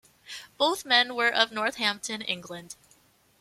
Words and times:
Both 0.57 0.83
men 0.83 1.13
were 1.13 1.29
of 1.31 1.51
Northampton, 1.51 2.23
England. 2.23 2.73